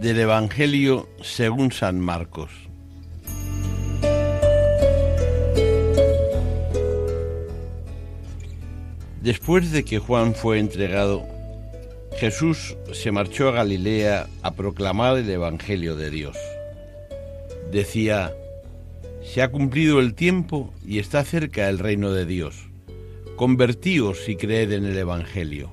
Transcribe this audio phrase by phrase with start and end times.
[0.00, 2.50] Del Evangelio según San Marcos.
[9.20, 11.26] Después de que Juan fue entregado,
[12.16, 16.36] Jesús se marchó a Galilea a proclamar el Evangelio de Dios.
[17.70, 18.32] Decía,
[19.22, 22.70] se ha cumplido el tiempo y está cerca el reino de Dios.
[23.36, 25.70] Convertíos y creed en el Evangelio.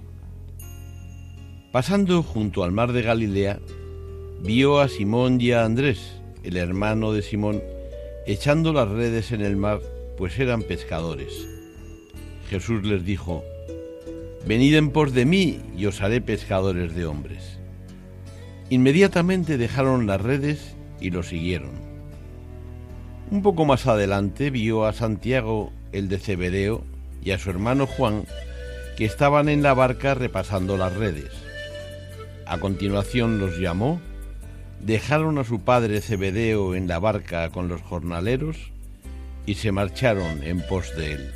[1.72, 3.60] Pasando junto al mar de Galilea,
[4.42, 7.62] vio a Simón y a Andrés, el hermano de Simón,
[8.26, 9.82] echando las redes en el mar,
[10.18, 11.48] pues eran pescadores.
[12.50, 13.44] Jesús les dijo,
[14.46, 17.60] Venid en pos de mí y os haré pescadores de hombres.
[18.70, 21.72] Inmediatamente dejaron las redes y lo siguieron.
[23.30, 26.84] Un poco más adelante vio a Santiago, el de Cebedeo,
[27.22, 28.24] y a su hermano Juan,
[28.98, 31.32] que estaban en la barca repasando las redes.
[32.46, 34.00] A continuación los llamó
[34.80, 38.72] dejaron a su padre Cebedeo en la barca con los jornaleros
[39.46, 41.32] y se marcharon en pos de él.